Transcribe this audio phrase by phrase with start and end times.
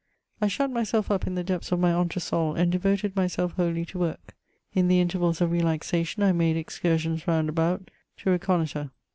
[0.41, 3.99] I SHUT myself up in the depths of my entresol, and devoted myself wholly to
[3.99, 4.33] work.
[4.73, 7.91] In the intervals of relaxation, I made •excursions round about
[8.23, 8.89] to reconnoitre.